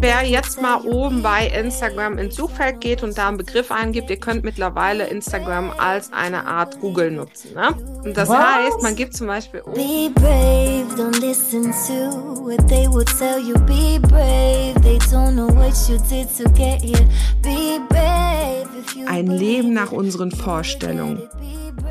[0.00, 4.18] Wer jetzt mal oben bei Instagram ins Suchfeld geht und da einen Begriff eingibt, ihr
[4.18, 7.54] könnt mittlerweile Instagram als eine Art Google nutzen.
[7.54, 7.74] Ne?
[8.04, 8.38] Und das Was?
[8.38, 13.54] heißt, man gibt zum Beispiel Be brave, don't listen to what they would tell you.
[13.60, 17.06] Be brave, they don't know what you did to get here.
[17.42, 18.68] Be brave.
[19.06, 21.22] Ein Leben nach unseren Vorstellungen.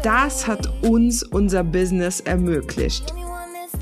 [0.04, 3.14] Das hat uns unser Business ermöglicht.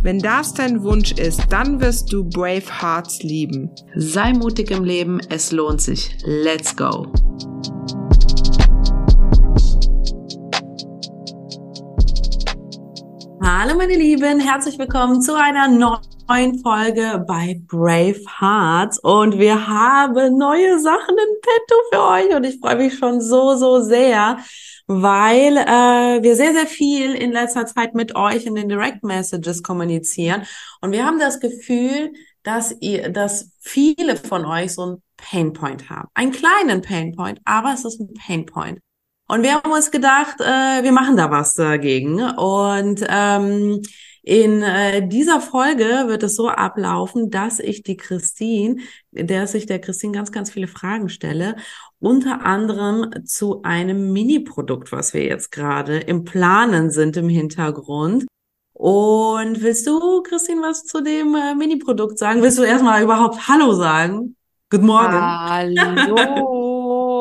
[0.00, 3.70] Wenn das dein Wunsch ist, dann wirst du Brave Hearts lieben.
[3.94, 6.16] Sei mutig im Leben, es lohnt sich.
[6.24, 7.12] Let's go!
[13.44, 20.38] Hallo meine Lieben, herzlich willkommen zu einer neuen Folge bei Brave Hearts und wir haben
[20.38, 24.38] neue Sachen in petto für euch und ich freue mich schon so, so sehr
[24.86, 29.62] weil äh, wir sehr, sehr viel in letzter Zeit mit euch in den Direct Messages
[29.62, 30.42] kommunizieren.
[30.80, 36.08] Und wir haben das Gefühl, dass ihr, dass viele von euch so ein Painpoint haben.
[36.14, 38.80] Einen kleinen Painpoint, aber es ist ein Painpoint.
[39.28, 42.20] Und wir haben uns gedacht, äh, wir machen da was dagegen.
[42.20, 43.80] Und ähm,
[44.22, 48.76] in äh, dieser Folge wird es so ablaufen, dass ich die Christine,
[49.10, 51.56] der sich der Christine ganz, ganz viele Fragen stelle,
[52.02, 58.26] unter anderem zu einem Mini-Produkt, was wir jetzt gerade im Planen sind im Hintergrund.
[58.72, 62.42] Und willst du, Christine, was zu dem äh, Mini-Produkt sagen?
[62.42, 64.34] Willst du erstmal überhaupt Hallo sagen?
[64.68, 65.14] Guten Morgen.
[65.14, 66.51] Hallo.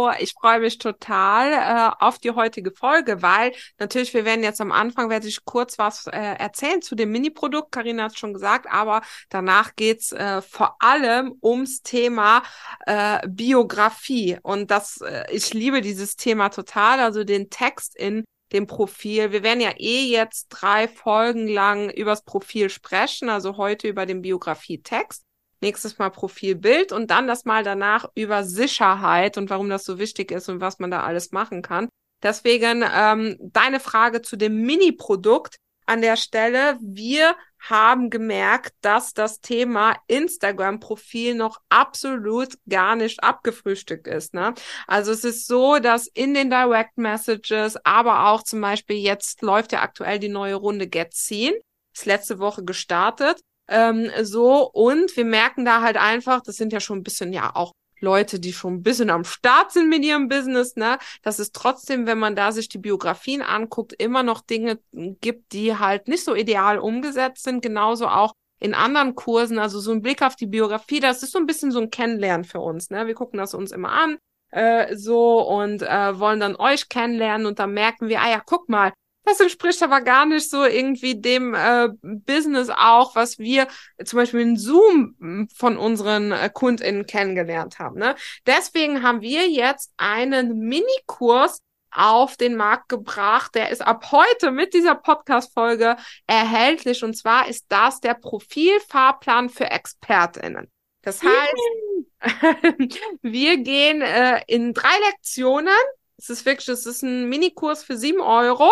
[0.10, 4.72] Ich freue mich total äh, auf die heutige Folge, weil natürlich, wir werden jetzt am
[4.72, 7.72] Anfang, werde ich kurz was äh, erzählen zu dem Mini-Produkt.
[7.72, 12.44] Karina hat schon gesagt, aber danach geht's äh, vor allem ums Thema
[12.86, 14.38] äh, Biografie.
[14.42, 19.32] Und das, äh, ich liebe dieses Thema total, also den Text in dem Profil.
[19.32, 24.22] Wir werden ja eh jetzt drei Folgen lang übers Profil sprechen, also heute über den
[24.22, 25.24] Biografie-Text
[25.62, 30.32] nächstes Mal Profilbild und dann das Mal danach über Sicherheit und warum das so wichtig
[30.32, 31.88] ist und was man da alles machen kann.
[32.24, 36.78] Deswegen ähm, deine Frage zu dem Mini-Produkt an der Stelle.
[36.82, 44.34] Wir haben gemerkt, dass das Thema Instagram-Profil noch absolut gar nicht abgefrühstückt ist.
[44.34, 44.54] Ne?
[44.88, 49.74] Also es ist so, dass in den Direct Messages, aber auch zum Beispiel jetzt läuft
[49.74, 51.54] ja aktuell die neue Runde Get Seen,
[51.94, 53.42] ist letzte Woche gestartet.
[53.72, 57.56] Ähm, so, und wir merken da halt einfach, das sind ja schon ein bisschen ja
[57.56, 57.72] auch
[58.02, 62.06] Leute, die schon ein bisschen am Start sind mit ihrem Business, ne, dass es trotzdem,
[62.06, 66.36] wenn man da sich die Biografien anguckt, immer noch Dinge gibt, die halt nicht so
[66.36, 71.00] ideal umgesetzt sind, genauso auch in anderen Kursen, also so ein Blick auf die Biografie,
[71.00, 73.72] das ist so ein bisschen so ein Kennenlernen für uns, ne, wir gucken das uns
[73.72, 74.18] immer an,
[74.52, 77.48] äh, so und äh, wollen dann euch kennenlernen.
[77.48, 78.94] Und dann merken wir, ah ja, guck mal,
[79.24, 83.68] das entspricht aber gar nicht so irgendwie dem äh, Business auch, was wir
[84.04, 88.00] zum Beispiel in Zoom hm, von unseren äh, KundInnen kennengelernt haben.
[88.00, 88.16] Ne?
[88.46, 91.62] Deswegen haben wir jetzt einen Minikurs
[91.92, 93.54] auf den Markt gebracht.
[93.54, 97.04] Der ist ab heute mit dieser Podcast-Folge erhältlich.
[97.04, 100.72] Und zwar ist das der Profilfahrplan für ExpertInnen.
[101.04, 102.22] Das heißt,
[103.22, 105.74] wir gehen äh, in drei Lektionen.
[106.18, 108.72] Es ist wirklich, es ist ein Minikurs für sieben Euro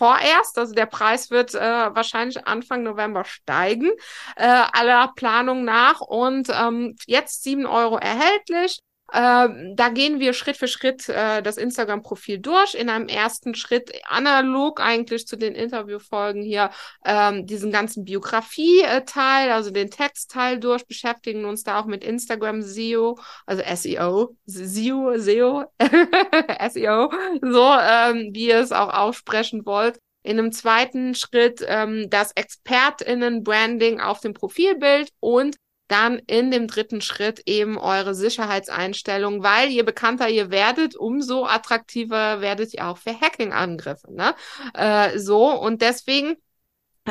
[0.00, 0.56] vorerst.
[0.56, 3.90] Also der Preis wird äh, wahrscheinlich Anfang November steigen,
[4.36, 6.00] äh, aller Planung nach.
[6.00, 8.80] Und ähm, jetzt sieben Euro erhältlich.
[9.12, 12.74] Äh, da gehen wir Schritt für Schritt äh, das Instagram-Profil durch.
[12.74, 16.70] In einem ersten Schritt analog eigentlich zu den Interviewfolgen hier
[17.04, 23.18] ähm, diesen ganzen Biografie-Teil, also den Textteil durch, beschäftigen uns da auch mit Instagram SEO,
[23.46, 25.64] also SEO, SEO, SEO,
[26.68, 27.12] SEO,
[27.42, 29.98] so ähm, wie ihr es auch aussprechen wollt.
[30.22, 35.56] In einem zweiten Schritt ähm, das ExpertInnen-Branding auf dem Profilbild und
[35.90, 42.40] dann in dem dritten Schritt eben eure Sicherheitseinstellungen, weil je bekannter ihr werdet, umso attraktiver
[42.40, 44.12] werdet ihr auch für Hacking-Angriffe.
[44.12, 44.34] Ne?
[44.74, 46.36] Äh, so, und deswegen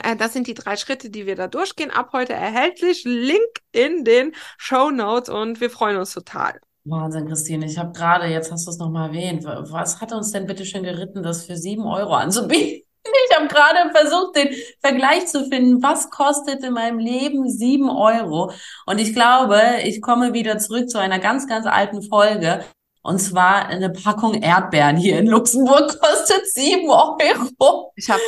[0.04, 1.92] äh, das sind die drei Schritte, die wir da durchgehen.
[1.92, 3.04] Ab heute erhältlich.
[3.06, 3.40] Link
[3.72, 6.60] in den Show Notes und wir freuen uns total.
[6.86, 7.66] Wahnsinn, Christine.
[7.66, 10.84] Ich habe gerade, jetzt hast du es nochmal erwähnt, was hat uns denn bitte schön
[10.84, 12.89] geritten, das für sieben Euro anzubieten?
[13.04, 14.50] Ich habe gerade versucht, den
[14.82, 15.82] Vergleich zu finden.
[15.82, 18.52] Was kostet in meinem Leben sieben Euro?
[18.86, 22.64] Und ich glaube, ich komme wieder zurück zu einer ganz, ganz alten Folge.
[23.02, 27.94] Und zwar eine Packung Erdbeeren hier in Luxemburg kostet sieben Euro.
[27.96, 28.22] Ich habe.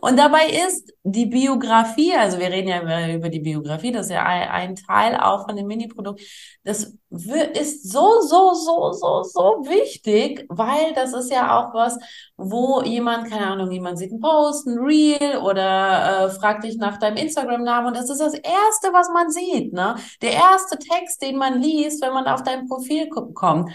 [0.00, 4.24] Und dabei ist die Biografie, also wir reden ja über die Biografie, das ist ja
[4.24, 6.22] ein, ein Teil auch von dem Mini-Produkt.
[6.64, 11.98] Das ist so, so, so, so, so wichtig, weil das ist ja auch was,
[12.36, 16.98] wo jemand, keine Ahnung, jemand sieht einen Post, ein Reel oder äh, fragt dich nach
[16.98, 19.96] deinem Instagram-Namen und das ist das Erste, was man sieht, ne?
[20.22, 23.70] Der erste Text, den man liest, wenn man auf dein Profil kommt.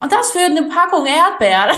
[0.00, 1.76] Und das für eine Packung Erdbeeren.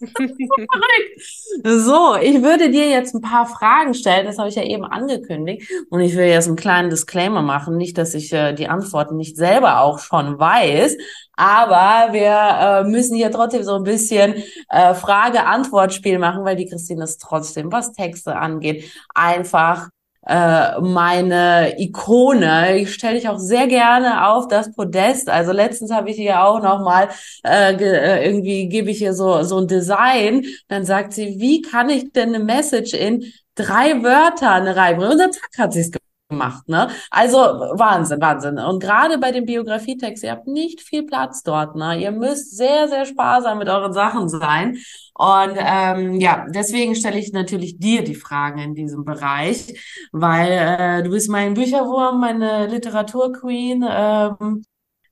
[1.62, 5.70] so, ich würde dir jetzt ein paar Fragen stellen, das habe ich ja eben angekündigt.
[5.90, 9.36] Und ich will jetzt einen kleinen Disclaimer machen, nicht, dass ich äh, die Antworten nicht
[9.36, 10.96] selber auch schon weiß,
[11.36, 17.04] aber wir äh, müssen hier trotzdem so ein bisschen äh, Frage-Antwort-Spiel machen, weil die Christine
[17.04, 19.90] ist trotzdem, was Texte angeht, einfach
[20.26, 22.78] äh, meine Ikone.
[22.78, 25.28] Ich stelle dich auch sehr gerne auf das Podest.
[25.28, 27.08] Also letztens habe ich hier auch noch mal
[27.44, 30.44] äh, äh, irgendwie gebe ich ihr so so ein Design.
[30.68, 33.24] Dann sagt sie, wie kann ich denn eine Message in
[33.54, 35.20] drei Wörtern reinbringen?
[35.20, 35.90] Und zack hat sie es
[36.30, 36.88] gemacht, ne?
[37.10, 38.58] Also Wahnsinn, Wahnsinn.
[38.58, 42.00] Und gerade bei dem Biografietext, ihr habt nicht viel Platz dort, ne?
[42.00, 44.78] Ihr müsst sehr, sehr sparsam mit euren Sachen sein.
[45.14, 49.78] Und ähm, ja, deswegen stelle ich natürlich dir die Fragen in diesem Bereich,
[50.12, 53.84] weil äh, du bist mein Bücherwurm, meine Literaturqueen.
[53.86, 54.64] Ähm,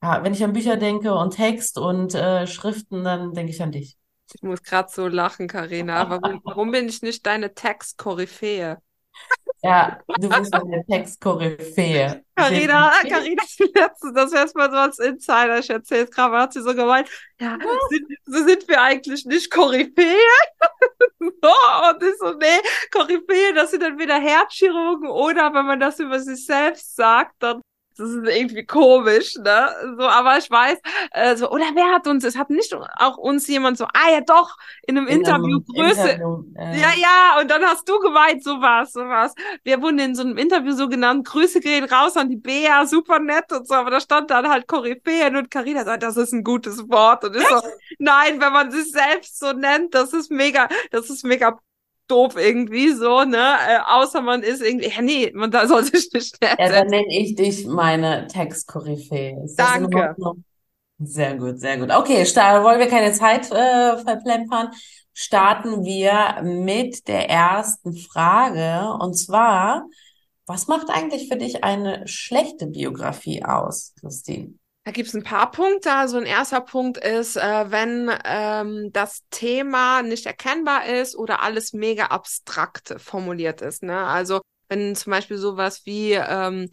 [0.03, 3.73] ja, wenn ich an Bücher denke und Text und äh, Schriften, dann denke ich an
[3.73, 3.97] dich.
[4.33, 6.09] Ich muss gerade so lachen, Karina.
[6.09, 8.79] Warum, warum bin ich nicht deine Textkoryphäe?
[9.61, 12.25] Ja, du bist eine Textkoryphäe.
[12.37, 13.43] Carina, Carina,
[14.15, 17.09] das wäre mal so als Insider, ich erzähle es gerade, hat sie so gemeint,
[17.41, 17.59] ja,
[17.91, 20.15] sind, so sind wir eigentlich nicht Koryphäe?
[21.19, 22.61] und ich so, nee,
[22.93, 27.61] Koryphäe, das sind entweder Herzchirurgen oder wenn man das über sich selbst sagt, dann
[27.99, 29.71] das ist irgendwie komisch, ne?
[29.99, 30.79] So, aber ich weiß,
[31.11, 34.21] äh, so, oder wer hat uns, es hat nicht auch uns jemand so, ah ja
[34.21, 34.57] doch,
[34.87, 36.09] in einem in Interview einem Größe.
[36.11, 36.81] Interview, äh.
[36.81, 39.35] Ja, ja, und dann hast du gemeint, sowas, sowas.
[39.65, 43.19] Wir wurden in so einem Interview so genannt, Grüße gehen raus an die Bea, super
[43.19, 46.45] nett und so, aber da stand dann halt Koryphäen und Carina sagt, das ist ein
[46.45, 47.25] gutes Wort.
[47.25, 47.61] Und ich so,
[47.99, 51.59] nein, wenn man sich selbst so nennt, das ist mega, das ist mega
[52.09, 53.37] doof irgendwie so, ne?
[53.69, 57.07] Äh, außer man ist irgendwie, ja, nee, man da soll sich nicht Ja, dann nenne
[57.09, 59.47] ich dich meine Textkoryphäe.
[59.57, 60.17] Danke.
[61.01, 61.93] Sehr gut, sehr gut.
[61.93, 64.71] Okay, wollen wir keine Zeit äh, verplempern,
[65.13, 68.93] starten wir mit der ersten Frage.
[69.01, 69.87] Und zwar,
[70.47, 74.55] was macht eigentlich für dich eine schlechte Biografie aus, Christine?
[74.89, 75.93] Da gibt es ein paar Punkte.
[75.93, 81.75] Also ein erster Punkt ist, äh, wenn ähm, das Thema nicht erkennbar ist oder alles
[81.75, 83.83] mega abstrakt formuliert ist.
[83.83, 83.99] Ne?
[83.99, 84.41] Also
[84.71, 86.71] wenn zum Beispiel sowas wie ähm,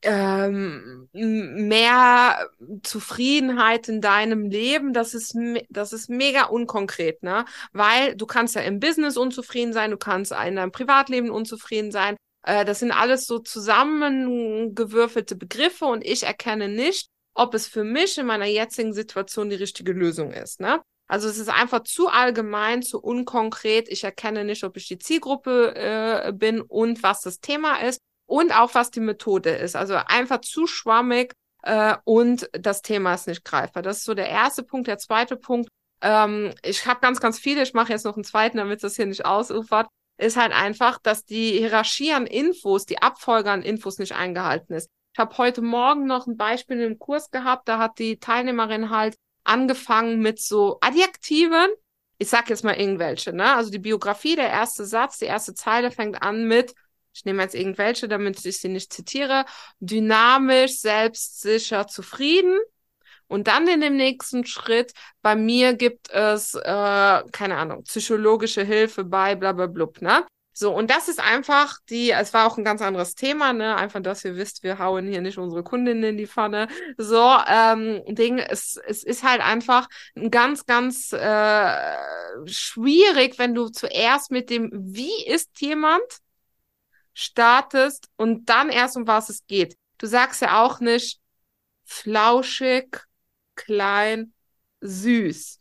[0.00, 2.48] ähm, mehr
[2.82, 5.36] Zufriedenheit in deinem Leben, das ist,
[5.68, 7.44] das ist mega unkonkret, ne?
[7.74, 12.16] Weil du kannst ja im Business unzufrieden sein, du kannst in deinem Privatleben unzufrieden sein.
[12.42, 18.16] Äh, das sind alles so zusammengewürfelte Begriffe und ich erkenne nicht, ob es für mich
[18.18, 20.60] in meiner jetzigen Situation die richtige Lösung ist.
[20.60, 20.80] Ne?
[21.06, 23.88] Also es ist einfach zu allgemein, zu unkonkret.
[23.88, 28.56] Ich erkenne nicht, ob ich die Zielgruppe äh, bin und was das Thema ist und
[28.56, 29.76] auch was die Methode ist.
[29.76, 33.82] Also einfach zu schwammig äh, und das Thema ist nicht greifbar.
[33.82, 34.86] Das ist so der erste Punkt.
[34.86, 35.68] Der zweite Punkt,
[36.00, 37.62] ähm, ich habe ganz, ganz viele.
[37.62, 39.88] Ich mache jetzt noch einen zweiten, damit das hier nicht ausufert.
[40.16, 44.88] Ist halt einfach, dass die Hierarchie an Infos, die Abfolge an Infos nicht eingehalten ist.
[45.14, 49.16] Ich habe heute Morgen noch ein Beispiel im Kurs gehabt, da hat die Teilnehmerin halt
[49.44, 51.68] angefangen mit so Adjektiven.
[52.18, 53.54] Ich sag jetzt mal irgendwelche, ne?
[53.54, 56.74] Also die Biografie, der erste Satz, die erste Zeile fängt an mit,
[57.14, 59.44] ich nehme jetzt irgendwelche, damit ich sie nicht zitiere,
[59.78, 62.58] dynamisch, selbstsicher, zufrieden.
[63.28, 69.04] Und dann in dem nächsten Schritt, bei mir gibt es, äh, keine Ahnung, psychologische Hilfe
[69.04, 70.26] bei bla bla blub, ne?
[70.56, 73.74] So, und das ist einfach die, es war auch ein ganz anderes Thema, ne?
[73.74, 76.68] Einfach, dass ihr wisst, wir hauen hier nicht unsere Kundinnen in die Pfanne.
[76.96, 81.96] So, ähm, Ding, es, es ist halt einfach ein ganz, ganz äh,
[82.46, 86.04] schwierig, wenn du zuerst mit dem Wie ist jemand
[87.14, 89.76] startest und dann erst um was es geht.
[89.98, 91.20] Du sagst ja auch nicht
[91.84, 92.96] flauschig,
[93.56, 94.32] klein,
[94.80, 95.58] süß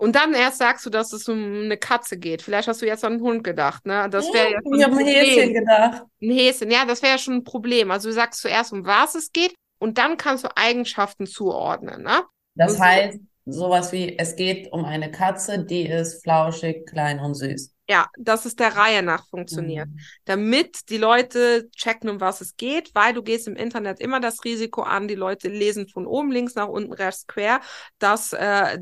[0.00, 2.40] und dann erst sagst du, dass es um eine Katze geht.
[2.40, 4.08] Vielleicht hast du jetzt an einen Hund gedacht, ne?
[4.10, 6.04] Das wäre ja, ich habe ein Häschen gedacht.
[6.22, 7.90] Ein Häschen, ja, das wäre ja schon ein Problem.
[7.90, 12.22] Also du sagst zuerst, um was es geht und dann kannst du Eigenschaften zuordnen, ne?
[12.54, 12.80] Das so.
[12.82, 17.74] heißt, sowas wie, es geht um eine Katze, die ist flauschig, klein und süß.
[17.88, 19.88] Ja, dass es der Reihe nach funktioniert.
[19.88, 19.98] Mhm.
[20.24, 24.44] Damit die Leute checken, um was es geht, weil du gehst im Internet immer das
[24.44, 27.60] Risiko an, die Leute lesen von oben links nach unten rechts quer,
[27.98, 28.78] dass äh,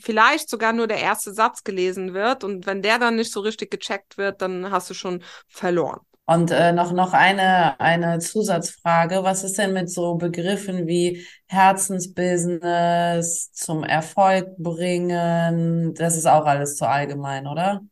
[0.00, 3.72] vielleicht sogar nur der erste Satz gelesen wird und wenn der dann nicht so richtig
[3.72, 6.00] gecheckt wird, dann hast du schon verloren.
[6.32, 9.22] Und äh, noch, noch eine, eine Zusatzfrage.
[9.22, 15.92] Was ist denn mit so Begriffen wie Herzensbusiness, zum Erfolg bringen?
[15.94, 17.82] Das ist auch alles zu allgemein, oder?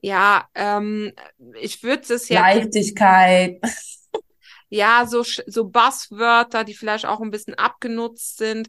[0.00, 1.12] Ja, ähm,
[1.60, 2.40] ich würde es ja.
[2.40, 3.60] Leichtigkeit.
[4.68, 8.66] Ja, so, so Buzzwörter, die vielleicht auch ein bisschen abgenutzt sind.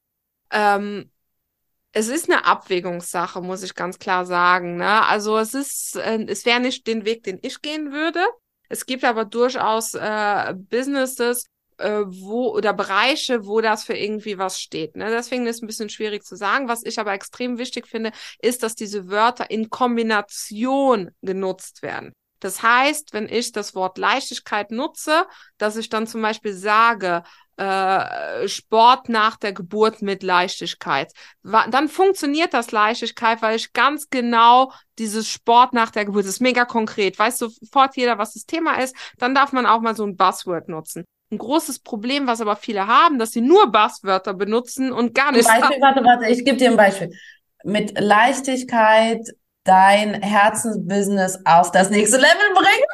[0.52, 1.10] Ähm,
[1.92, 4.78] es ist eine Abwägungssache, muss ich ganz klar sagen.
[4.78, 5.04] Ne?
[5.08, 8.20] Also es ist, äh, es wäre nicht den Weg, den ich gehen würde.
[8.70, 11.46] Es gibt aber durchaus äh, Businesses,
[11.78, 14.96] äh, wo oder Bereiche, wo das für irgendwie was steht.
[14.96, 15.10] Ne?
[15.10, 16.68] Deswegen ist es ein bisschen schwierig zu sagen.
[16.68, 22.14] Was ich aber extrem wichtig finde, ist, dass diese Wörter in Kombination genutzt werden.
[22.40, 25.26] Das heißt, wenn ich das Wort Leichtigkeit nutze,
[25.58, 27.24] dass ich dann zum Beispiel sage,
[27.58, 31.12] äh, Sport nach der Geburt mit Leichtigkeit.
[31.44, 36.42] Dann funktioniert das Leichtigkeit, weil ich ganz genau dieses Sport nach der Geburt, das ist
[36.42, 40.06] mega konkret, weiß sofort jeder, was das Thema ist, dann darf man auch mal so
[40.06, 41.04] ein Buzzword nutzen.
[41.32, 45.46] Ein großes Problem, was aber viele haben, dass sie nur Buzzwörter benutzen und gar nicht.
[45.46, 47.12] Beispiel, warte, warte, ich gebe dir ein Beispiel.
[47.64, 49.28] Mit Leichtigkeit
[49.64, 52.86] dein Herzensbusiness auf das nächste Level bringen?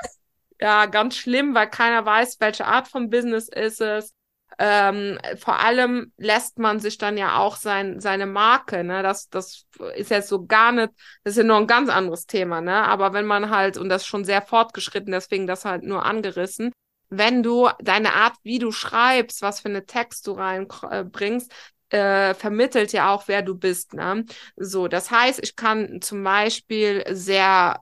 [0.59, 4.13] Ja, ganz schlimm, weil keiner weiß, welche Art von Business ist es.
[4.59, 9.03] Ähm, vor allem lässt man sich dann ja auch sein, seine Marke, ne?
[9.03, 10.89] Das, das ist jetzt so gar nicht,
[11.23, 12.83] das ist ja noch ein ganz anderes Thema, ne?
[12.83, 16.71] Aber wenn man halt, und das ist schon sehr fortgeschritten, deswegen das halt nur angerissen,
[17.09, 21.51] wenn du deine Art, wie du schreibst, was für eine Text du reinbringst,
[21.89, 23.93] äh, vermittelt ja auch, wer du bist.
[23.93, 24.25] Ne?
[24.55, 27.79] So, das heißt, ich kann zum Beispiel sehr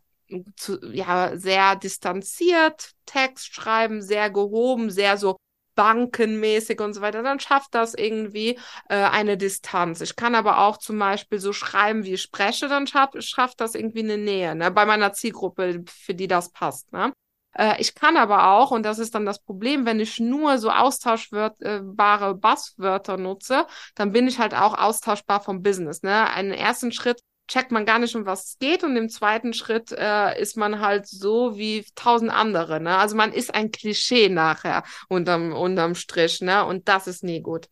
[0.55, 5.37] zu, ja, sehr distanziert Text schreiben, sehr gehoben, sehr so
[5.75, 8.59] bankenmäßig und so weiter, dann schafft das irgendwie
[8.89, 10.01] äh, eine Distanz.
[10.01, 13.75] Ich kann aber auch zum Beispiel so schreiben, wie ich spreche, dann schafft, schafft das
[13.75, 14.71] irgendwie eine Nähe, ne?
[14.71, 16.91] bei meiner Zielgruppe, für die das passt.
[16.93, 17.13] Ne?
[17.53, 20.71] Äh, ich kann aber auch, und das ist dann das Problem, wenn ich nur so
[20.71, 26.03] austauschbare Buzzwörter nutze, dann bin ich halt auch austauschbar vom Business.
[26.03, 26.29] Ne?
[26.29, 29.91] Einen ersten Schritt checkt man gar nicht, um was es geht, und im zweiten Schritt
[29.91, 32.79] äh, ist man halt so wie tausend andere.
[32.79, 32.95] Ne?
[32.95, 36.65] Also man ist ein Klischee nachher unterm, unterm Strich, ne?
[36.65, 37.67] Und das ist nie gut.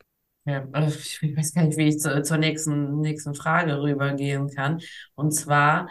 [0.45, 4.81] Ja, also ich weiß gar nicht, wie ich zu, zur nächsten, nächsten Frage rübergehen kann.
[5.15, 5.89] Und zwar,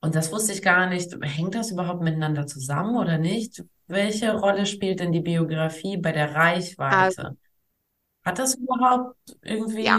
[0.00, 1.16] und das wusste ich gar nicht.
[1.20, 3.64] Hängt das überhaupt miteinander zusammen oder nicht?
[3.86, 6.96] Welche Rolle spielt denn die Biografie bei der Reichweite?
[6.96, 7.22] Also,
[8.24, 9.84] Hat das überhaupt irgendwie?
[9.84, 9.98] Ja.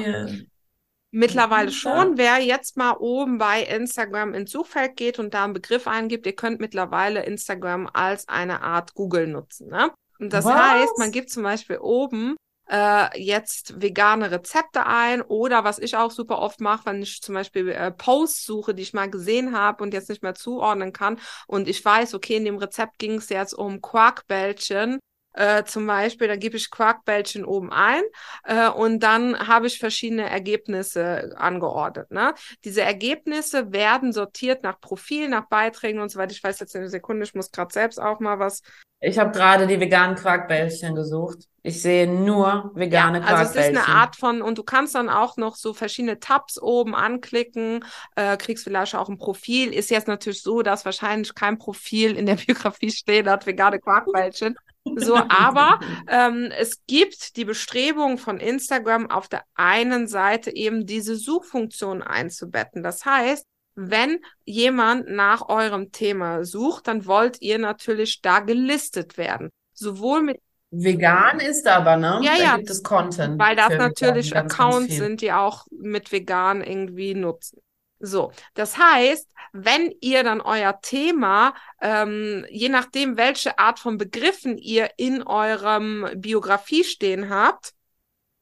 [1.11, 2.17] Mittlerweile schon.
[2.17, 6.35] Wer jetzt mal oben bei Instagram ins Suchfeld geht und da einen Begriff eingibt, ihr
[6.35, 9.67] könnt mittlerweile Instagram als eine Art Google nutzen.
[9.67, 9.91] Ne?
[10.19, 10.55] Und das Was?
[10.55, 12.37] heißt, man gibt zum Beispiel oben
[12.69, 17.35] äh, jetzt vegane Rezepte ein oder was ich auch super oft mache, wenn ich zum
[17.35, 21.19] Beispiel äh, Posts suche, die ich mal gesehen habe und jetzt nicht mehr zuordnen kann
[21.47, 24.99] und ich weiß, okay, in dem Rezept ging es jetzt um Quarkbällchen
[25.33, 28.03] äh, zum Beispiel, da gebe ich Quarkbällchen oben ein
[28.43, 32.11] äh, und dann habe ich verschiedene Ergebnisse angeordnet.
[32.11, 32.33] Ne?
[32.65, 36.31] Diese Ergebnisse werden sortiert nach Profil, nach Beiträgen und so weiter.
[36.31, 38.61] Ich weiß jetzt eine Sekunde, ich muss gerade selbst auch mal was.
[39.03, 41.47] Ich habe gerade die veganen Quarkbällchen gesucht.
[41.63, 43.47] Ich sehe nur vegane ja, Quarkbällchen.
[43.47, 46.61] Also es ist eine Art von, und du kannst dann auch noch so verschiedene Tabs
[46.61, 47.85] oben anklicken,
[48.15, 49.73] äh, kriegst vielleicht auch ein Profil.
[49.73, 54.55] Ist jetzt natürlich so, dass wahrscheinlich kein Profil in der Biografie steht, hat vegane Quarkbällchen.
[54.95, 61.15] So, aber ähm, es gibt die Bestrebung von Instagram auf der einen Seite eben diese
[61.15, 62.81] Suchfunktion einzubetten.
[62.83, 63.45] Das heißt,
[63.75, 69.49] wenn jemand nach eurem Thema sucht, dann wollt ihr natürlich da gelistet werden.
[69.73, 70.41] Sowohl mit
[70.73, 72.19] Vegan ist aber, ne?
[72.23, 72.55] Ja, da ja.
[72.55, 73.37] gibt es Content.
[73.37, 77.60] Weil das natürlich Accounts sind, die auch mit vegan irgendwie nutzen.
[78.01, 84.57] So, das heißt, wenn ihr dann euer Thema, ähm, je nachdem, welche Art von Begriffen
[84.57, 87.73] ihr in eurem Biografie stehen habt,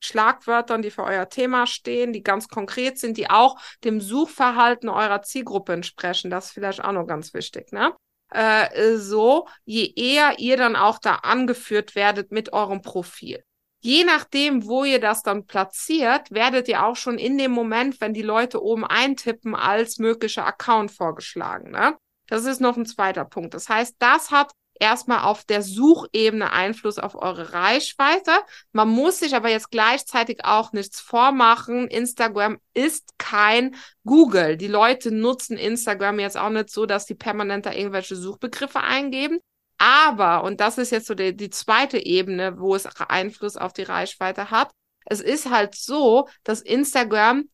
[0.02, 5.24] Schlagwörtern, die für euer Thema stehen, die ganz konkret sind, die auch dem Suchverhalten eurer
[5.24, 6.32] Zielgruppe entsprechen.
[6.32, 7.94] Das ist vielleicht auch noch ganz wichtig, ne?
[8.32, 13.44] Äh, so, je eher ihr dann auch da angeführt werdet mit eurem Profil
[13.82, 18.14] je nachdem, wo ihr das dann platziert, werdet ihr auch schon in dem Moment, wenn
[18.14, 21.72] die Leute oben eintippen, als möglicher Account vorgeschlagen.
[21.72, 21.98] Ne?
[22.28, 23.54] Das ist noch ein zweiter Punkt.
[23.54, 28.32] Das heißt, das hat erstmal auf der Suchebene Einfluss auf eure Reichweite.
[28.72, 31.88] Man muss sich aber jetzt gleichzeitig auch nichts vormachen.
[31.88, 34.58] Instagram ist kein Google.
[34.58, 39.40] Die Leute nutzen Instagram jetzt auch nicht so, dass die permanent da irgendwelche Suchbegriffe eingeben.
[39.80, 43.84] Aber, und das ist jetzt so die, die zweite Ebene, wo es Einfluss auf die
[43.84, 44.72] Reichweite hat,
[45.06, 47.50] es ist halt so, dass Instagram,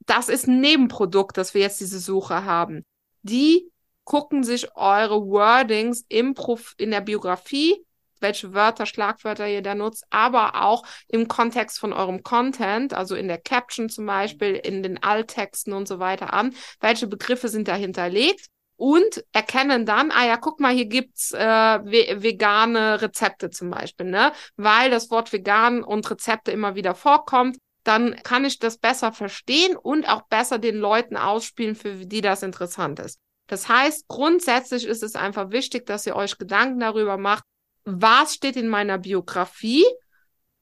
[0.00, 2.84] das ist ein Nebenprodukt, dass wir jetzt diese Suche haben.
[3.22, 3.70] Die
[4.04, 7.84] gucken sich eure Wordings im Prof in der Biografie,
[8.20, 13.28] welche Wörter, Schlagwörter ihr da nutzt, aber auch im Kontext von eurem Content, also in
[13.28, 16.54] der Caption zum Beispiel, in den Alttexten und so weiter an.
[16.80, 18.48] Welche Begriffe sind da hinterlegt?
[18.78, 24.32] Und erkennen dann, ah ja, guck mal, hier gibt's äh, vegane Rezepte zum Beispiel, ne?
[24.56, 29.76] Weil das Wort vegan und Rezepte immer wieder vorkommt, dann kann ich das besser verstehen
[29.76, 33.18] und auch besser den Leuten ausspielen, für die das interessant ist.
[33.48, 37.42] Das heißt, grundsätzlich ist es einfach wichtig, dass ihr euch Gedanken darüber macht,
[37.84, 39.84] was steht in meiner Biografie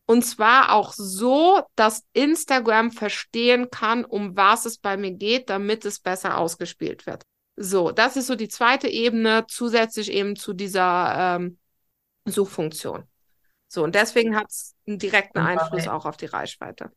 [0.07, 5.85] und zwar auch so, dass Instagram verstehen kann, um was es bei mir geht, damit
[5.85, 7.25] es besser ausgespielt wird.
[7.57, 11.59] So, das ist so die zweite Ebene, zusätzlich eben zu dieser ähm,
[12.27, 13.05] Suchfunktion.
[13.69, 16.93] So, und deswegen hat es einen direkten Einfluss auch auf die Reichweite.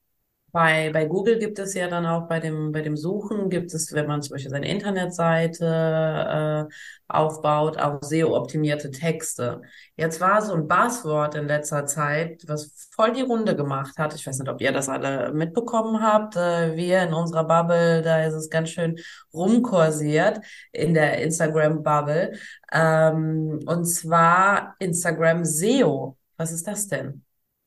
[0.51, 3.93] Bei, bei Google gibt es ja dann auch bei dem, bei dem Suchen gibt es,
[3.93, 6.73] wenn man zum Beispiel seine Internetseite äh,
[7.07, 9.61] aufbaut, auch SEO-optimierte Texte.
[9.95, 14.13] Jetzt war so ein Buzzword in letzter Zeit, was voll die Runde gemacht hat.
[14.15, 16.35] Ich weiß nicht, ob ihr das alle mitbekommen habt.
[16.35, 18.97] Äh, wir in unserer Bubble, da ist es ganz schön
[19.33, 20.39] rumkursiert
[20.71, 22.33] in der Instagram-Bubble.
[22.71, 26.17] Ähm, und zwar Instagram SEO.
[26.37, 27.23] Was ist das denn?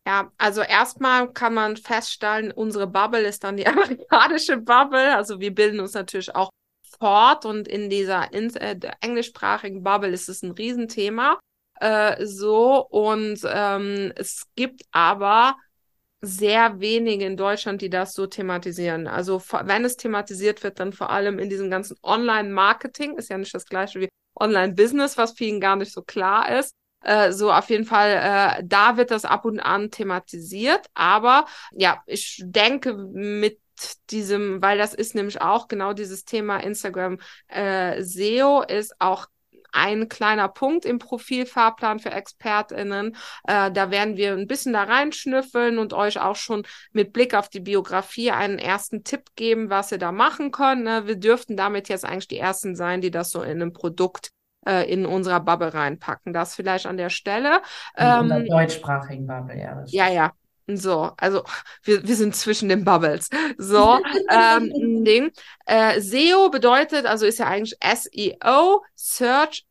[0.06, 5.16] Ja, also erstmal kann man feststellen, unsere Bubble ist dann die amerikanische Bubble.
[5.16, 6.50] Also wir bilden uns natürlich auch
[6.98, 11.38] fort und in dieser in, äh, englischsprachigen Bubble ist es ein Riesenthema.
[11.80, 15.56] Äh, so und ähm, es gibt aber
[16.20, 19.08] sehr wenige in Deutschland, die das so thematisieren.
[19.08, 23.54] Also wenn es thematisiert wird, dann vor allem in diesem ganzen Online-Marketing, ist ja nicht
[23.54, 26.72] das gleiche wie Online-Business, was vielen gar nicht so klar ist.
[27.02, 30.86] Äh, so auf jeden Fall, äh, da wird das ab und an thematisiert.
[30.94, 33.60] Aber ja, ich denke mit
[34.10, 39.26] diesem, weil das ist nämlich auch genau dieses Thema Instagram äh, SEO ist auch
[39.72, 43.16] ein kleiner Punkt im Profilfahrplan für ExpertInnen.
[43.44, 47.48] Äh, da werden wir ein bisschen da reinschnüffeln und euch auch schon mit Blick auf
[47.48, 50.84] die Biografie einen ersten Tipp geben, was ihr da machen könnt.
[50.84, 51.06] Ne?
[51.06, 54.30] Wir dürften damit jetzt eigentlich die Ersten sein, die das so in einem Produkt
[54.66, 56.32] äh, in unserer Bubble reinpacken.
[56.32, 57.62] Das vielleicht an der Stelle.
[57.96, 59.84] In ähm, deutschsprachigen Bubble, ja.
[59.86, 60.32] Ja, ja.
[60.68, 61.42] So, also
[61.82, 63.28] wir, wir sind zwischen den Bubbles.
[63.58, 65.32] So, ähm, Ding.
[65.66, 69.66] Äh, SEO bedeutet, also ist ja eigentlich SEO, Search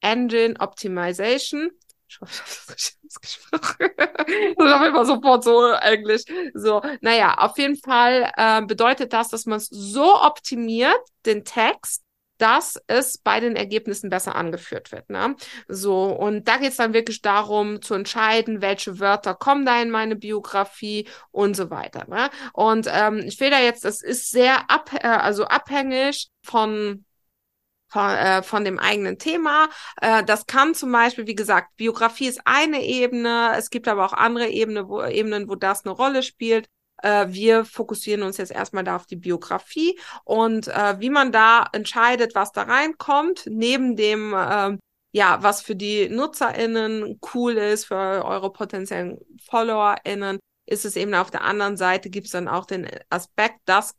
[0.00, 1.70] Engine Optimization.
[2.08, 3.90] Ich hoffe, ich habe das richtig ausgesprochen.
[4.58, 6.22] das habe immer sofort so Englisch.
[6.54, 12.04] So, naja, auf jeden Fall äh, bedeutet das, dass man es so optimiert, den Text,
[12.38, 15.10] dass es bei den Ergebnissen besser angeführt wird.
[15.10, 15.36] Ne?
[15.68, 19.90] So, und da geht es dann wirklich darum zu entscheiden, welche Wörter kommen da in
[19.90, 22.06] meine Biografie und so weiter.
[22.08, 22.30] Ne?
[22.52, 27.04] Und ähm, ich will da jetzt, das ist sehr ab, äh, also abhängig von
[27.88, 29.68] von, äh, von dem eigenen Thema.
[30.00, 33.52] Äh, das kann zum Beispiel, wie gesagt, Biografie ist eine Ebene.
[33.56, 36.68] Es gibt aber auch andere Ebene, wo, Ebenen, wo das eine Rolle spielt.
[37.02, 41.68] Äh, wir fokussieren uns jetzt erstmal da auf die Biografie und äh, wie man da
[41.72, 44.78] entscheidet, was da reinkommt, neben dem, äh,
[45.12, 51.30] ja, was für die NutzerInnen cool ist, für eure potenziellen FollowerInnen, ist es eben auf
[51.30, 53.94] der anderen Seite gibt es dann auch den Aspekt, dass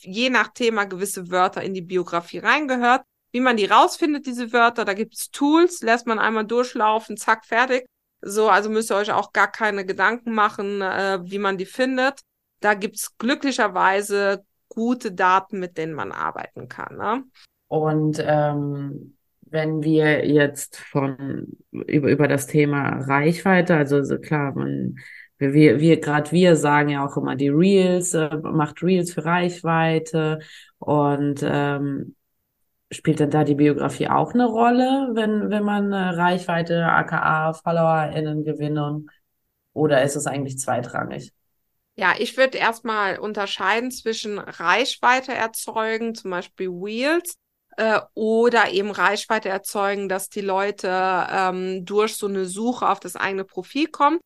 [0.00, 3.02] je nach Thema gewisse Wörter in die Biografie reingehört.
[3.32, 7.44] Wie man die rausfindet, diese Wörter, da gibt es Tools, lässt man einmal durchlaufen, zack,
[7.44, 7.84] fertig.
[8.22, 12.20] So, also müsst ihr euch auch gar keine Gedanken machen, äh, wie man die findet
[12.64, 16.96] da gibt's glücklicherweise gute Daten, mit denen man arbeiten kann.
[16.96, 17.24] Ne?
[17.68, 24.96] Und ähm, wenn wir jetzt von über, über das Thema Reichweite, also so klar, man
[25.38, 30.38] wir, wir gerade wir sagen ja auch immer, die Reels, äh, macht Reels für Reichweite
[30.78, 32.14] und ähm,
[32.90, 38.44] spielt dann da die Biografie auch eine Rolle, wenn, wenn man äh, Reichweite, aka FollowerInnen
[38.44, 39.10] gewinnen?
[39.72, 41.32] Oder ist es eigentlich zweitrangig?
[41.96, 47.36] Ja, ich würde erstmal unterscheiden zwischen Reichweite erzeugen, zum Beispiel Wheels,
[47.76, 50.88] äh, oder eben Reichweite erzeugen, dass die Leute
[51.30, 54.18] ähm, durch so eine Suche auf das eigene Profil kommen.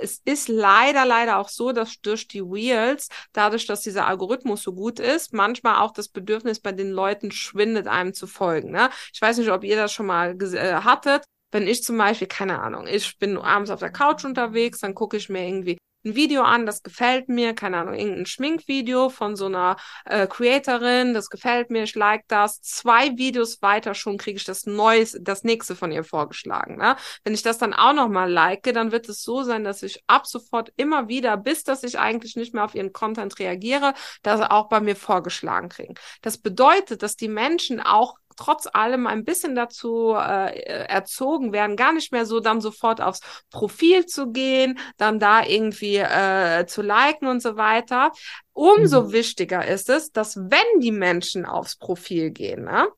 [0.00, 4.72] es ist leider, leider auch so, dass durch die Wheels, dadurch, dass dieser Algorithmus so
[4.72, 8.70] gut ist, manchmal auch das Bedürfnis bei den Leuten schwindet, einem zu folgen.
[8.72, 8.90] Ne?
[9.12, 11.24] Ich weiß nicht, ob ihr das schon mal äh, hattet.
[11.52, 15.16] Wenn ich zum Beispiel, keine Ahnung, ich bin abends auf der Couch unterwegs, dann gucke
[15.16, 19.46] ich mir irgendwie ein Video an, das gefällt mir, keine Ahnung, irgendein Schminkvideo von so
[19.46, 22.60] einer äh, Creatorin, das gefällt mir, ich like das.
[22.60, 26.76] Zwei Videos weiter schon kriege ich das Neues, das nächste von ihr vorgeschlagen.
[26.76, 26.96] Ne?
[27.24, 30.26] Wenn ich das dann auch nochmal like, dann wird es so sein, dass ich ab
[30.26, 34.52] sofort immer wieder, bis dass ich eigentlich nicht mehr auf ihren Content reagiere, dass er
[34.52, 35.94] auch bei mir vorgeschlagen kriegen.
[36.22, 41.92] Das bedeutet, dass die Menschen auch trotz allem ein bisschen dazu äh, erzogen werden, gar
[41.92, 47.28] nicht mehr so dann sofort aufs Profil zu gehen, dann da irgendwie äh, zu liken
[47.28, 48.12] und so weiter.
[48.52, 49.12] Umso mhm.
[49.12, 52.88] wichtiger ist es, dass wenn die Menschen aufs Profil gehen, ne,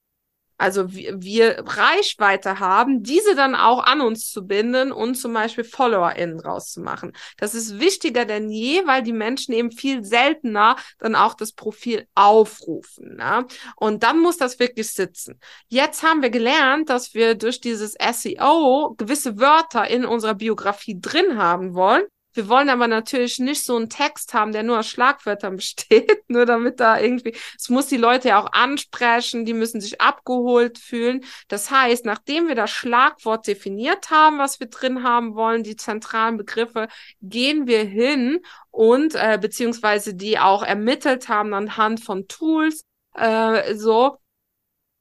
[0.56, 6.38] also wir, Reichweite haben, diese dann auch an uns zu binden und zum Beispiel FollowerInnen
[6.38, 7.12] draus zu machen.
[7.38, 12.06] Das ist wichtiger denn je, weil die Menschen eben viel seltener dann auch das Profil
[12.14, 13.16] aufrufen.
[13.16, 13.46] Ne?
[13.76, 15.40] Und dann muss das wirklich sitzen.
[15.68, 21.36] Jetzt haben wir gelernt, dass wir durch dieses SEO gewisse Wörter in unserer Biografie drin
[21.36, 22.04] haben wollen.
[22.34, 26.46] Wir wollen aber natürlich nicht so einen Text haben, der nur aus Schlagwörtern besteht, nur
[26.46, 31.24] damit da irgendwie, es muss die Leute ja auch ansprechen, die müssen sich abgeholt fühlen.
[31.48, 36.36] Das heißt, nachdem wir das Schlagwort definiert haben, was wir drin haben wollen, die zentralen
[36.36, 36.88] Begriffe,
[37.22, 44.18] gehen wir hin und äh, beziehungsweise die auch ermittelt haben anhand von Tools, äh, so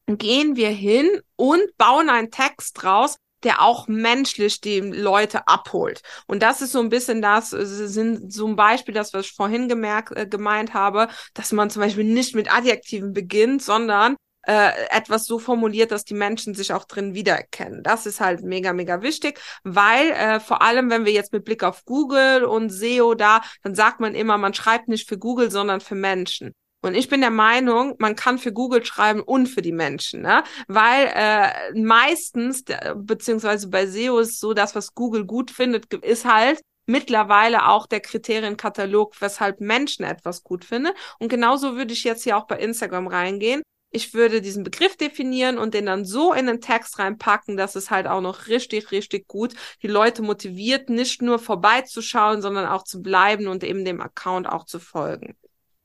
[0.07, 6.01] gehen wir hin und bauen einen Text draus, der auch menschlich die Leute abholt.
[6.27, 9.34] Und das ist so ein bisschen das, äh, sind so ein Beispiel, das, was ich
[9.34, 14.71] vorhin gemerkt, äh, gemeint habe, dass man zum Beispiel nicht mit Adjektiven beginnt, sondern äh,
[14.89, 17.84] etwas so formuliert, dass die Menschen sich auch drin wiedererkennen.
[17.84, 21.63] Das ist halt mega, mega wichtig, weil äh, vor allem, wenn wir jetzt mit Blick
[21.63, 25.82] auf Google und SEO da, dann sagt man immer, man schreibt nicht für Google, sondern
[25.82, 26.53] für Menschen.
[26.83, 30.43] Und ich bin der Meinung, man kann für Google schreiben und für die Menschen, ne?
[30.67, 32.65] Weil äh, meistens,
[32.95, 38.01] beziehungsweise bei SEO ist so, das, was Google gut findet, ist halt mittlerweile auch der
[38.01, 40.91] Kriterienkatalog, weshalb Menschen etwas gut finden.
[41.19, 43.63] Und genauso würde ich jetzt hier auch bei Instagram reingehen.
[43.89, 47.91] Ich würde diesen Begriff definieren und den dann so in den Text reinpacken, dass es
[47.91, 53.01] halt auch noch richtig, richtig gut die Leute motiviert, nicht nur vorbeizuschauen, sondern auch zu
[53.01, 55.37] bleiben und eben dem Account auch zu folgen.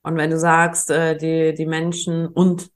[0.09, 2.71] Und wenn du sagst, äh, die, die Menschen und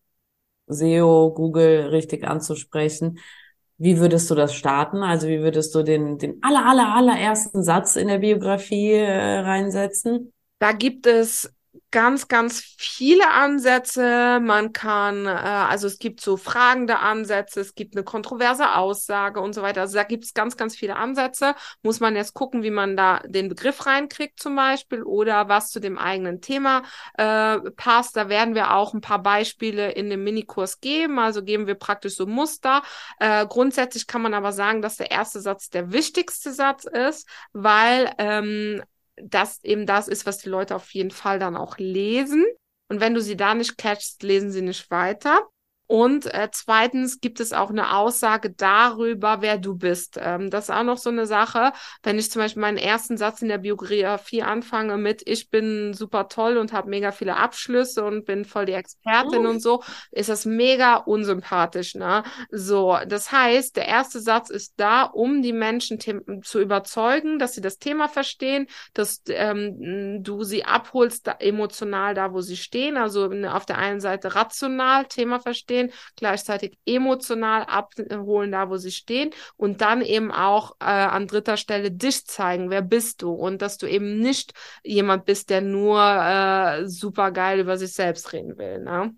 [0.66, 3.20] SEO, Google richtig anzusprechen,
[3.78, 5.02] wie würdest du das starten?
[5.02, 10.34] Also wie würdest du den, den aller, aller, allerersten Satz in der Biografie äh, reinsetzen?
[10.58, 11.50] Da gibt es
[11.92, 14.40] ganz, ganz viele Ansätze.
[14.42, 19.52] Man kann, äh, also es gibt so fragende Ansätze, es gibt eine kontroverse Aussage und
[19.52, 19.82] so weiter.
[19.82, 21.54] Also da gibt es ganz, ganz viele Ansätze.
[21.82, 25.78] Muss man jetzt gucken, wie man da den Begriff reinkriegt zum Beispiel oder was zu
[25.78, 26.82] dem eigenen Thema
[27.18, 28.16] äh, passt.
[28.16, 31.18] Da werden wir auch ein paar Beispiele in dem Minikurs geben.
[31.18, 32.82] Also geben wir praktisch so Muster.
[33.20, 38.12] Äh, grundsätzlich kann man aber sagen, dass der erste Satz der wichtigste Satz ist, weil
[38.18, 38.82] ähm,
[39.16, 42.44] das eben das ist, was die Leute auf jeden Fall dann auch lesen.
[42.88, 45.48] Und wenn du sie da nicht catchst, lesen sie nicht weiter.
[45.92, 50.18] Und äh, zweitens gibt es auch eine Aussage darüber, wer du bist.
[50.18, 51.74] Ähm, das ist auch noch so eine Sache.
[52.02, 56.30] Wenn ich zum Beispiel meinen ersten Satz in der Biografie anfange mit, ich bin super
[56.30, 59.50] toll und habe mega viele Abschlüsse und bin voll die Expertin oh.
[59.50, 61.94] und so, ist das mega unsympathisch.
[61.94, 62.22] Ne?
[62.50, 65.98] So, das heißt, der erste Satz ist da, um die Menschen
[66.42, 72.32] zu überzeugen, dass sie das Thema verstehen, dass ähm, du sie abholst da, emotional da,
[72.32, 72.96] wo sie stehen.
[72.96, 78.90] Also auf der einen Seite rational Thema verstehen stehen, gleichzeitig emotional abholen, da wo sie
[78.92, 83.62] stehen und dann eben auch äh, an dritter Stelle dich zeigen, wer bist du und
[83.62, 88.58] dass du eben nicht jemand bist, der nur äh, super geil über sich selbst reden
[88.58, 88.80] will.
[88.80, 89.14] Ne?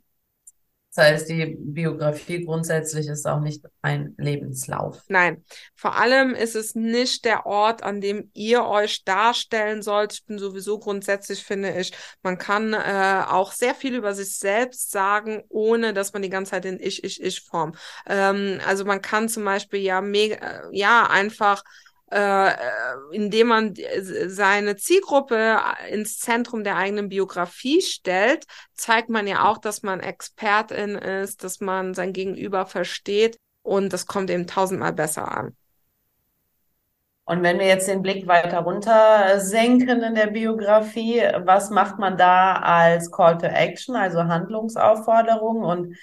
[0.94, 5.02] Das heißt, die Biografie grundsätzlich ist auch nicht ein Lebenslauf.
[5.08, 10.12] Nein, vor allem ist es nicht der Ort, an dem ihr euch darstellen sollt.
[10.12, 14.92] Ich bin sowieso grundsätzlich, finde ich, man kann äh, auch sehr viel über sich selbst
[14.92, 17.72] sagen, ohne dass man die ganze Zeit in Ich, Ich, Ich-Form.
[18.06, 21.64] Ähm, also man kann zum Beispiel ja mega, äh, ja, einfach
[22.10, 22.52] äh,
[23.12, 23.74] indem man
[24.26, 25.58] seine Zielgruppe
[25.90, 31.60] ins Zentrum der eigenen Biografie stellt, zeigt man ja auch, dass man Expertin ist, dass
[31.60, 35.56] man sein Gegenüber versteht und das kommt eben tausendmal besser an.
[37.26, 42.18] Und wenn wir jetzt den Blick weiter runter senken in der Biografie, was macht man
[42.18, 45.62] da als Call to Action, also Handlungsaufforderung?
[45.62, 45.96] Und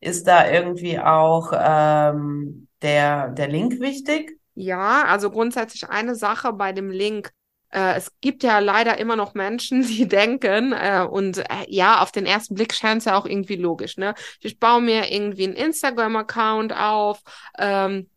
[0.00, 4.37] ist da irgendwie auch ähm, der, der Link wichtig?
[4.60, 7.30] Ja, also grundsätzlich eine Sache bei dem Link.
[7.70, 12.10] Äh, es gibt ja leider immer noch Menschen, die denken, äh, und äh, ja, auf
[12.10, 14.14] den ersten Blick scheint es ja auch irgendwie logisch, ne?
[14.40, 17.20] Ich baue mir irgendwie einen Instagram-Account auf,
[17.56, 18.10] ähm,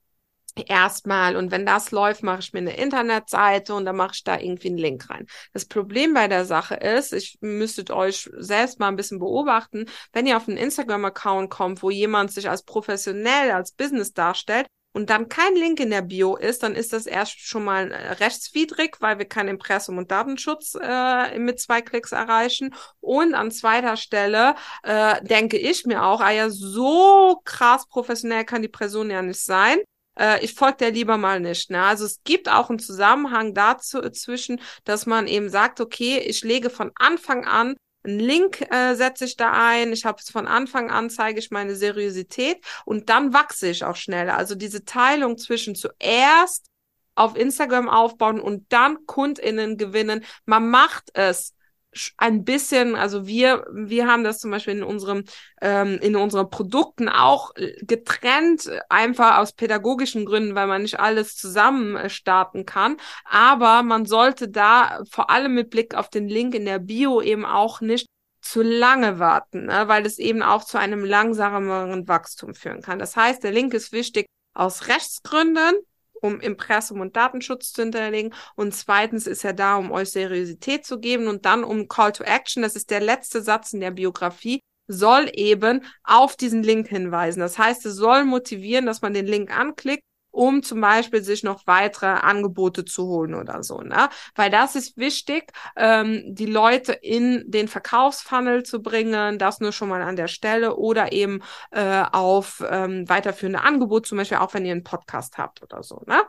[0.67, 4.39] erstmal und wenn das läuft, mache ich mir eine Internetseite und dann mache ich da
[4.39, 5.27] irgendwie einen Link rein.
[5.54, 10.25] Das Problem bei der Sache ist, ich müsstet euch selbst mal ein bisschen beobachten, wenn
[10.25, 15.30] ihr auf einen Instagram-Account kommt, wo jemand sich als professionell, als Business darstellt, und dann
[15.30, 19.17] kein Link in der Bio ist, dann ist das erst schon mal äh, rechtswidrig, weil
[19.19, 22.73] wir keinen Impressum- und Datenschutz äh, mit zwei Klicks erreichen.
[22.99, 28.62] Und an zweiter Stelle äh, denke ich mir auch, ah ja, so krass professionell kann
[28.62, 29.80] die Person ja nicht sein.
[30.19, 31.71] Äh, ich folge der lieber mal nicht.
[31.71, 31.82] Ne?
[31.82, 36.69] Also es gibt auch einen Zusammenhang dazu zwischen, dass man eben sagt, okay, ich lege
[36.69, 40.90] von Anfang an einen Link äh, setze ich da ein, ich habe es von Anfang
[40.90, 44.38] an, zeige ich meine Seriosität und dann wachse ich auch schneller.
[44.38, 46.68] Also diese Teilung zwischen zuerst
[47.16, 50.24] auf Instagram aufbauen und dann KundInnen gewinnen.
[50.46, 51.54] Man macht es
[52.17, 55.23] ein bisschen, also wir, wir haben das zum Beispiel in unserem,
[55.62, 57.51] ähm, in unseren Produkten auch
[57.82, 62.97] getrennt, einfach aus pädagogischen Gründen, weil man nicht alles zusammen äh, starten kann.
[63.25, 67.45] Aber man sollte da vor allem mit Blick auf den Link in der Bio eben
[67.45, 68.08] auch nicht
[68.41, 69.88] zu lange warten, ne?
[69.88, 72.99] weil es eben auch zu einem langsameren Wachstum führen kann.
[72.99, 75.75] Das heißt, der Link ist wichtig aus Rechtsgründen,
[76.22, 78.34] um Impressum und Datenschutz zu hinterlegen.
[78.56, 82.24] Und zweitens ist er da, um euch Seriosität zu geben und dann um Call to
[82.24, 82.64] Action.
[82.64, 87.40] Das ist der letzte Satz in der Biografie soll eben auf diesen Link hinweisen.
[87.40, 91.67] Das heißt, es soll motivieren, dass man den Link anklickt um zum Beispiel sich noch
[91.67, 94.10] weitere Angebote zu holen oder so, ne?
[94.36, 99.89] Weil das ist wichtig, ähm, die Leute in den Verkaufsfunnel zu bringen, das nur schon
[99.89, 101.41] mal an der Stelle oder eben
[101.72, 106.02] äh, auf ähm, weiterführende Angebote, zum Beispiel auch wenn ihr einen Podcast habt oder so,
[106.08, 106.22] ne?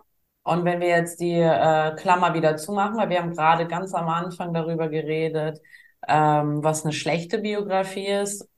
[0.44, 4.08] Und wenn wir jetzt die äh, Klammer wieder zumachen, weil wir haben gerade ganz am
[4.08, 5.60] Anfang darüber geredet,
[6.08, 8.48] ähm, was eine schlechte Biografie ist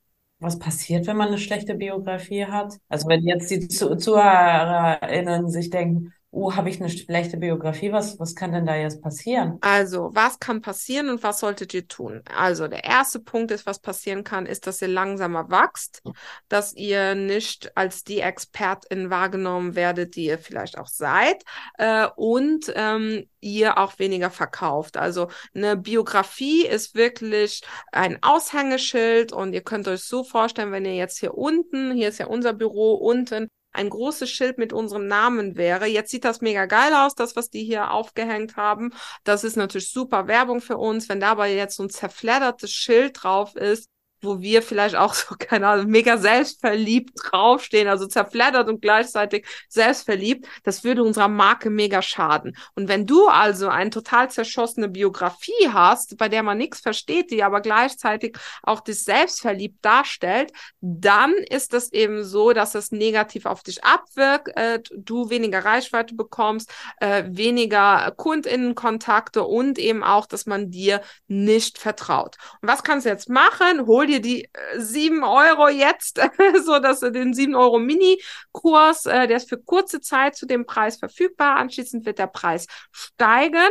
[0.45, 2.79] was passiert, wenn man eine schlechte Biografie hat?
[2.89, 8.35] Also wenn jetzt die ZuhörerInnen sich denken, oh, habe ich eine schlechte Biografie, was, was
[8.35, 9.59] kann denn da jetzt passieren?
[9.61, 12.23] Also, was kann passieren und was solltet ihr tun?
[12.37, 16.03] Also, der erste Punkt ist, was passieren kann, ist, dass ihr langsamer wachst,
[16.49, 21.45] dass ihr nicht als die Expertin wahrgenommen werdet, die ihr vielleicht auch seid
[21.79, 24.97] äh, und ähm, ihr auch weniger verkauft.
[24.97, 30.97] Also, eine Biografie ist wirklich ein Aushängeschild und ihr könnt euch so vorstellen, wenn ihr
[30.97, 35.57] jetzt hier unten, hier ist ja unser Büro, unten ein großes Schild mit unserem Namen
[35.57, 35.87] wäre.
[35.87, 38.93] Jetzt sieht das mega geil aus, das, was die hier aufgehängt haben.
[39.25, 41.09] Das ist natürlich super Werbung für uns.
[41.09, 43.91] Wenn dabei jetzt so ein zerfleddertes Schild drauf ist,
[44.25, 50.47] wo wir vielleicht auch so, keine Ahnung, mega selbstverliebt draufstehen, also zerfleddert und gleichzeitig selbstverliebt,
[50.63, 52.57] das würde unserer Marke mega schaden.
[52.75, 57.43] Und wenn du also eine total zerschossene Biografie hast, bei der man nichts versteht, die
[57.43, 63.63] aber gleichzeitig auch dich selbstverliebt darstellt, dann ist das eben so, dass es negativ auf
[63.63, 70.71] dich abwirkt, äh, du weniger Reichweite bekommst, äh, weniger KundInnenkontakte und eben auch, dass man
[70.71, 72.37] dir nicht vertraut.
[72.61, 73.87] Und was kannst du jetzt machen?
[73.87, 74.49] Hol dir dir die äh,
[74.79, 76.21] sieben Euro jetzt,
[76.65, 80.97] so dass den sieben Euro Mini-Kurs, äh, der ist für kurze Zeit zu dem Preis
[80.97, 81.57] verfügbar.
[81.57, 83.69] Anschließend wird der Preis steigen.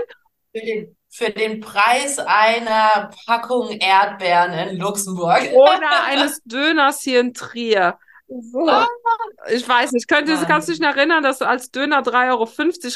[0.52, 5.42] Für den, für den Preis einer Packung Erdbeeren in Luxemburg.
[5.54, 7.98] Oder eines Döners hier in Trier.
[8.28, 8.68] So.
[8.68, 8.88] Ah.
[9.52, 12.48] Ich weiß nicht, könnte, kannst du dich erinnern, dass du als Döner 3,50 Euro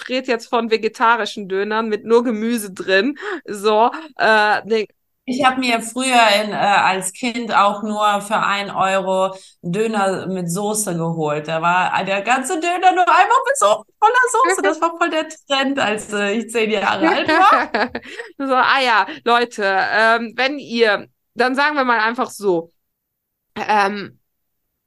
[0.09, 3.17] red jetzt von vegetarischen Dönern mit nur Gemüse drin.
[3.45, 4.87] So, äh,
[5.29, 10.49] ich habe mir früher in, äh, als Kind auch nur für ein Euro Döner mit
[10.49, 11.49] Soße geholt.
[11.49, 13.65] Da war der ganze Döner nur einfach mit so
[13.99, 14.61] voller Soße.
[14.61, 17.91] Das war voll der Trend, als äh, ich zehn Jahre alt war.
[18.47, 22.71] so, ah ja, Leute, ähm, wenn ihr, dann sagen wir mal einfach so,
[23.55, 24.16] ähm,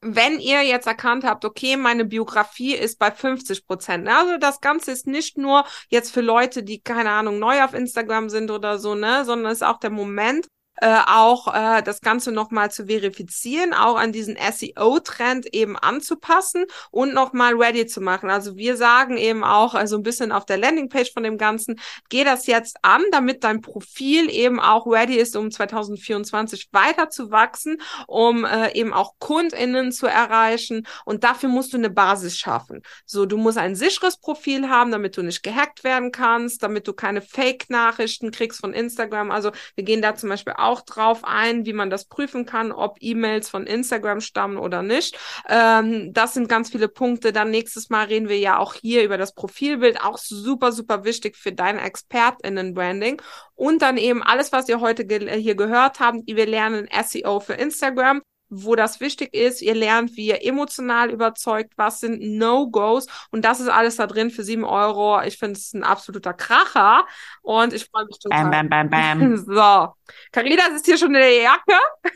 [0.01, 4.17] wenn ihr jetzt erkannt habt, okay, meine Biografie ist bei 50 Prozent, ne?
[4.17, 8.29] also das Ganze ist nicht nur jetzt für Leute, die keine Ahnung neu auf Instagram
[8.29, 10.47] sind oder so, ne, sondern ist auch der Moment,
[10.81, 17.13] äh, auch äh, das Ganze nochmal zu verifizieren, auch an diesen SEO-Trend eben anzupassen und
[17.13, 18.31] nochmal ready zu machen.
[18.31, 22.23] Also wir sagen eben auch, also ein bisschen auf der Landingpage von dem Ganzen, geh
[22.23, 27.77] das jetzt an, damit dein Profil eben auch ready ist, um 2024 weiter zu wachsen,
[28.07, 30.87] um äh, eben auch KundInnen zu erreichen.
[31.05, 32.81] Und dafür musst du eine Basis schaffen.
[33.05, 36.93] So, du musst ein sicheres Profil haben, damit du nicht gehackt werden kannst, damit du
[36.93, 39.29] keine Fake-Nachrichten kriegst von Instagram.
[39.29, 42.71] Also wir gehen da zum Beispiel auch auch drauf ein, wie man das prüfen kann,
[42.71, 45.17] ob E-Mails von Instagram stammen oder nicht.
[45.49, 47.33] Ähm, das sind ganz viele Punkte.
[47.33, 51.35] Dann nächstes Mal reden wir ja auch hier über das Profilbild, auch super, super wichtig
[51.35, 53.21] für dein ExpertInnen-Branding.
[53.55, 56.19] Und dann eben alles, was ihr heute ge hier gehört habt.
[56.25, 59.61] Wir lernen SEO für Instagram wo das wichtig ist.
[59.61, 64.29] Ihr lernt, wie ihr emotional überzeugt, was sind No-Gos und das ist alles da drin
[64.29, 65.21] für sieben Euro.
[65.23, 67.07] Ich finde es ein absoluter Kracher
[67.41, 68.49] und ich freue mich total.
[68.49, 69.37] Bam, bam, bam, bam.
[69.37, 69.93] So,
[70.31, 71.79] Carina sitzt hier schon in der Jacke.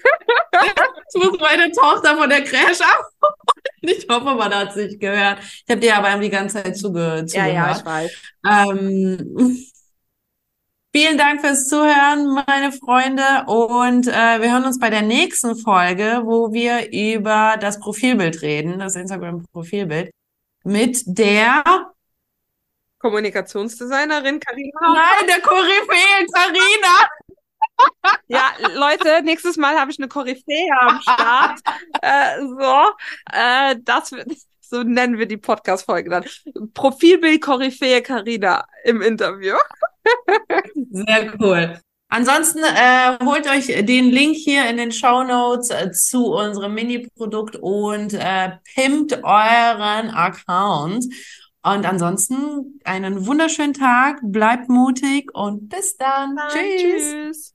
[0.54, 3.10] Jetzt muss meine Tochter von der Crash ab.
[3.88, 5.38] Ich hoffe, man hat es nicht gehört.
[5.42, 7.32] Ich habe dir aber die ganze Zeit zuge zugehört.
[7.34, 8.12] Ja, ja, ich weiß.
[8.50, 9.68] Ähm,
[10.96, 13.44] Vielen Dank fürs Zuhören, meine Freunde.
[13.48, 18.80] Und äh, wir hören uns bei der nächsten Folge, wo wir über das Profilbild reden,
[18.80, 20.12] das Instagram-Profilbild,
[20.64, 21.92] mit der
[23.00, 24.80] Kommunikationsdesignerin Karina.
[24.82, 27.10] Nein, der Koryphäe Karina.
[28.28, 31.60] Ja, Leute, nächstes Mal habe ich eine Koryphäe am Start.
[32.04, 32.86] äh, so,
[33.34, 34.32] äh, das wird,
[34.70, 36.26] so nennen wir die Podcast-Folge dann.
[36.74, 39.56] Profilbild Koryphäe Karina im Interview.
[40.92, 41.80] Sehr cool.
[42.08, 47.58] Ansonsten äh, holt euch den Link hier in den Show Notes äh, zu unserem Mini-Produkt
[47.58, 51.06] und äh, pimpt euren Account.
[51.64, 56.36] Und ansonsten einen wunderschönen Tag, bleibt mutig und bis dann.
[56.36, 57.12] Bye, tschüss.
[57.12, 57.55] tschüss.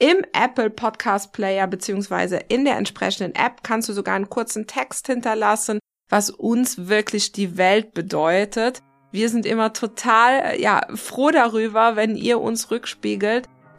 [0.00, 5.06] Im Apple Podcast Player beziehungsweise in der entsprechenden App kannst du sogar einen kurzen Text
[5.06, 5.78] hinterlassen,
[6.10, 8.82] was uns wirklich die Welt bedeutet.
[9.12, 13.48] Wir sind immer total ja, froh darüber, wenn ihr uns rückspiegelt,